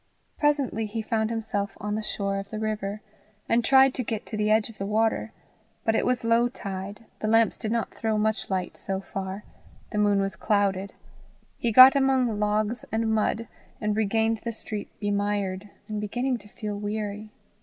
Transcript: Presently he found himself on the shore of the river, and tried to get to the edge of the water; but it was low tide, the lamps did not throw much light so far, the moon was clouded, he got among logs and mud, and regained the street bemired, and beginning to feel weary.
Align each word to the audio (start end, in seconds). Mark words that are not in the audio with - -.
Presently 0.39 0.87
he 0.87 1.03
found 1.03 1.29
himself 1.29 1.77
on 1.79 1.93
the 1.93 2.01
shore 2.01 2.39
of 2.39 2.49
the 2.49 2.57
river, 2.57 3.03
and 3.47 3.63
tried 3.63 3.93
to 3.93 4.03
get 4.03 4.25
to 4.25 4.35
the 4.35 4.49
edge 4.49 4.67
of 4.67 4.79
the 4.79 4.85
water; 4.87 5.31
but 5.85 5.93
it 5.93 6.07
was 6.07 6.23
low 6.23 6.47
tide, 6.49 7.05
the 7.19 7.27
lamps 7.27 7.55
did 7.55 7.71
not 7.71 7.93
throw 7.93 8.17
much 8.17 8.49
light 8.49 8.75
so 8.77 8.99
far, 8.99 9.43
the 9.91 9.99
moon 9.99 10.19
was 10.19 10.35
clouded, 10.35 10.93
he 11.55 11.71
got 11.71 11.95
among 11.95 12.39
logs 12.39 12.83
and 12.91 13.13
mud, 13.13 13.47
and 13.79 13.95
regained 13.95 14.39
the 14.43 14.51
street 14.53 14.89
bemired, 14.99 15.69
and 15.87 16.01
beginning 16.01 16.39
to 16.39 16.47
feel 16.47 16.75
weary. 16.75 17.29